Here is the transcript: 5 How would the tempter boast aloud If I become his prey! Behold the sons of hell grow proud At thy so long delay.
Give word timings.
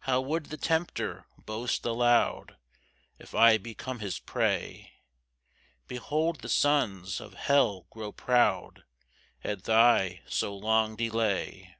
5 0.00 0.06
How 0.06 0.20
would 0.20 0.46
the 0.50 0.58
tempter 0.58 1.24
boast 1.38 1.86
aloud 1.86 2.58
If 3.18 3.34
I 3.34 3.56
become 3.56 4.00
his 4.00 4.18
prey! 4.18 4.92
Behold 5.88 6.42
the 6.42 6.50
sons 6.50 7.22
of 7.22 7.32
hell 7.32 7.86
grow 7.88 8.12
proud 8.12 8.84
At 9.42 9.64
thy 9.64 10.24
so 10.28 10.54
long 10.54 10.94
delay. 10.94 11.74